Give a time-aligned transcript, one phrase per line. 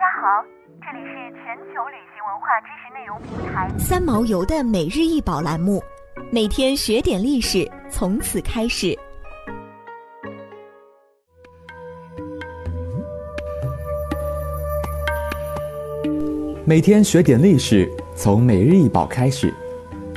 [0.00, 0.42] 家好，
[0.80, 5.82] 这里是全球旅行文化知识内容平台三毛游的每日一宝栏目，
[6.32, 8.98] 每天学点历史，从此开始。
[16.64, 17.86] 每天学点历史，
[18.16, 19.52] 从每日一宝开始。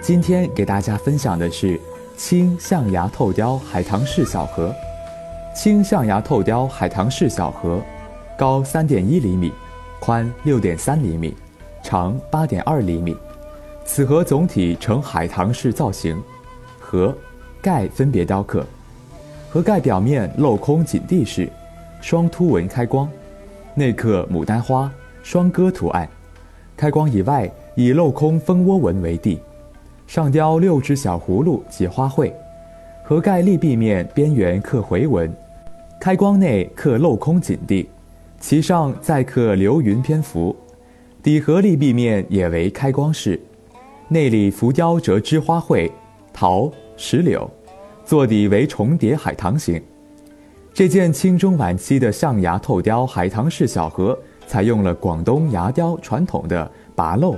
[0.01, 1.77] 今天给大家分享的是
[2.15, 4.73] 清象牙透雕海棠式小盒。
[5.53, 7.81] 清象牙透雕海棠式小盒，
[8.37, 9.51] 高三点一厘米，
[10.05, 11.33] 宽六点三厘米，
[11.81, 13.15] 长八点二厘米。
[13.85, 16.21] 此盒总体呈海棠式造型，
[16.77, 17.15] 盒
[17.61, 18.65] 盖分别雕刻。
[19.49, 21.49] 盒盖表面镂空紧闭式，
[22.01, 23.09] 双凸纹开光，
[23.75, 24.91] 内刻牡丹花、
[25.23, 26.05] 双鸽图案。
[26.75, 29.39] 开光以外，以镂空蜂窝纹为地，
[30.05, 32.29] 上雕六只小葫芦及花卉。
[33.05, 35.33] 盒盖立壁面边缘刻回纹。
[35.97, 37.89] 开光内刻镂空锦地，
[38.43, 40.53] 其上再刻流云蝙蝠，
[41.23, 43.39] 底盒立壁面也为开光式，
[44.09, 45.89] 内里浮雕折枝花卉，
[46.33, 47.49] 桃、石榴，
[48.03, 49.81] 座底为重叠海棠形。
[50.73, 57.37] 这件清中晚期的象牙透雕海棠式小盒，采用了广东牙雕传统的拔镂、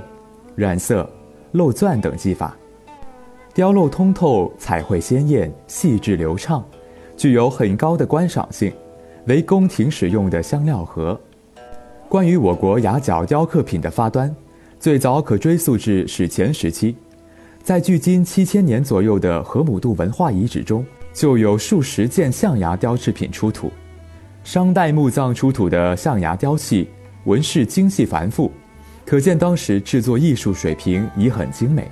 [0.56, 1.08] 染色、
[1.54, 2.56] 镂钻等技法，
[3.54, 6.64] 雕镂通透，彩绘鲜艳，细致流畅。
[7.16, 8.72] 具有很高的观赏性，
[9.26, 11.20] 为宫廷使用的香料盒。
[12.08, 14.34] 关于我国牙角雕刻品的发端，
[14.78, 16.96] 最早可追溯至史前时期，
[17.62, 23.72] 在距今七千年左右的河姆渡文化遗址中，就有数十件象牙雕制品出土。
[24.44, 26.88] 商代墓葬出土的象牙雕器，
[27.24, 28.52] 纹饰精细繁复，
[29.04, 31.90] 可见当时制作艺术水平已很精美。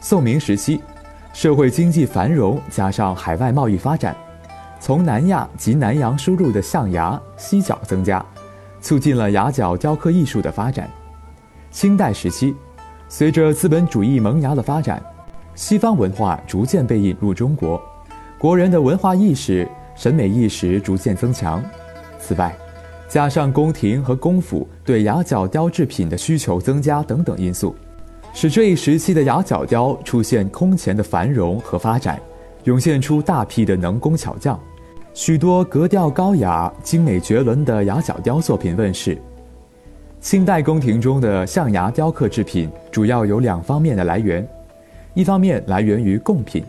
[0.00, 0.80] 宋明时期，
[1.32, 4.16] 社会经济繁荣，加上海外贸易发展。
[4.80, 8.24] 从南亚及南洋输入的象牙、犀角增加，
[8.80, 10.88] 促进了牙角雕刻艺术的发展。
[11.70, 12.54] 清代时期，
[13.08, 15.02] 随着资本主义萌芽的发展，
[15.54, 17.80] 西方文化逐渐被引入中国，
[18.38, 21.62] 国人的文化意识、审美意识逐渐增强。
[22.18, 22.56] 此外，
[23.08, 27.74] 加上宫廷和公府对牙角雕制品的需求增加等等因素，
[28.32, 32.20] 使这一时期的牙角雕出现空前的繁荣和发展。
[32.64, 34.58] 涌现出大批的能工巧匠，
[35.18, 39.18] 许多格调高雅、精美绝伦的牙角雕作品问世。
[40.20, 44.48] 清代宫廷中的象牙雕刻制品主要有两方面的来源：
[45.14, 46.62] 一方面来源于贡品，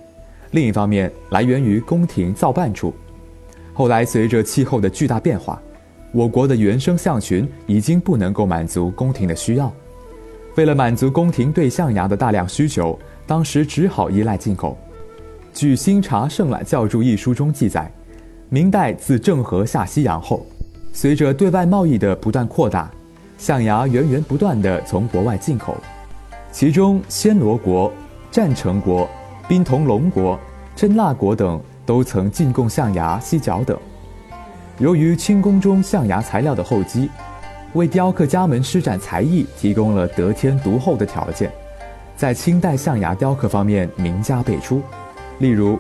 [0.49, 2.91] 另一方面来源于宫廷造办处。
[3.71, 5.61] 后来随着气候的巨大变化，
[6.11, 9.71] 我国的原生象群已经不能够满足宫廷的需要。
[10.55, 14.75] 为了满足宫廷对象牙的大量需求，当时只好依赖进口。
[15.53, 17.91] 据《新茶圣览教注》一书中记载，
[18.51, 20.43] 明代自郑和下西洋后，
[20.91, 22.89] 随着对外贸易的不断扩大，
[23.37, 25.77] 象牙源源不断地从国外进口，
[26.51, 27.91] 其中暹罗国、
[28.31, 29.07] 占城国、
[29.47, 30.39] 宾同龙国、
[30.75, 33.77] 真腊国等都曾进贡象牙、犀角等。
[34.79, 37.07] 由于清宫中象牙材料的厚积，
[37.73, 41.51] 为雕刻家们施展才艺提供了得天独厚的条件，
[42.17, 44.81] 在清代象牙雕刻方面名家辈出。
[45.37, 45.79] 例如，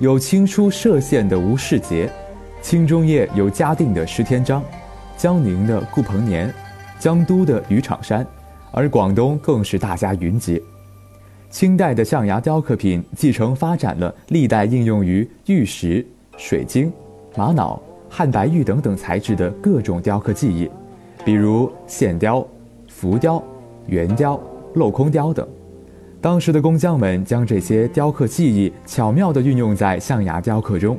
[0.00, 2.10] 有清初歙县的吴世杰，
[2.62, 4.64] 清中叶有嘉定的施天章，
[5.14, 6.50] 江宁的顾鹏年，
[6.98, 8.26] 江都的于场山，
[8.70, 10.62] 而广东更是大家云集。
[11.50, 16.06] 清代的象牙雕刻品继承发展了历代应用于玉石、
[16.38, 16.90] 水晶、
[17.36, 17.78] 玛瑙、
[18.08, 20.70] 汉白玉等等材质的各种雕刻技艺，
[21.26, 22.42] 比如线雕、
[22.88, 23.42] 浮雕、
[23.86, 24.40] 圆雕、
[24.74, 25.46] 镂空雕等。
[26.22, 30.98] 当时的工匠们将这些雕刻技艺巧妙地运用在象牙雕刻中，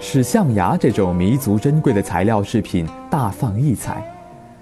[0.00, 4.02] 使象牙这种弥足珍贵的材料饰品大放异彩。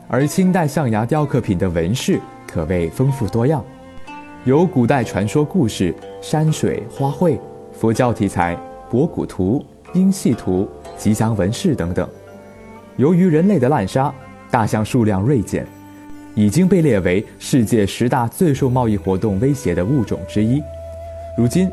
[0.08, 3.64] 而清代象牙雕刻品的纹饰可谓丰富多样，
[4.44, 7.38] 有古代传说故事、山水花卉、
[7.72, 8.58] 佛教题材、
[8.90, 9.64] 博古图、
[9.94, 12.08] 婴戏图、吉祥纹饰等等。
[12.96, 14.12] 由于人类的滥杀，
[14.50, 15.64] 大象数量锐减。
[16.34, 20.62] 已经被列为世界十大最受贸易活动威胁的物种之一。
[21.36, 21.70] 如今，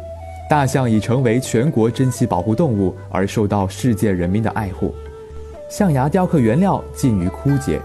[0.50, 4.94] 大象已成为全国珍稀保护动物，而受到世界人民的爱护。
[5.70, 7.80] 象牙雕刻原料近于枯竭，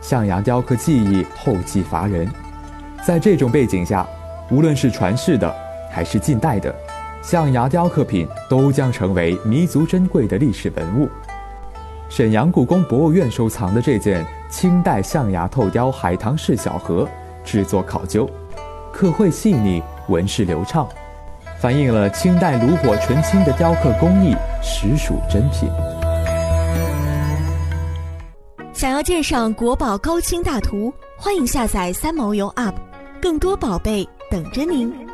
[0.00, 2.26] 象牙雕刻技艺后继乏人。
[3.06, 4.06] 在这种背景下，
[4.50, 5.54] 无论是传世的
[5.90, 6.74] 还是近代的
[7.22, 11.08] 象牙雕刻品，都将成为弥足珍贵的历史文物。
[12.08, 17.06] 沈阳故宫博物院收藏的这件清代象牙透雕海棠式小盒，
[17.44, 18.30] 制作考究，
[18.92, 20.88] 刻绘细腻，纹饰流畅，
[21.60, 25.68] 反映了清代炉火纯青的雕刻工艺，实属珍品。
[28.72, 32.74] 想要鉴赏国宝高清大图，欢迎下载三毛游 App，
[33.20, 35.05] 更多宝贝等着您。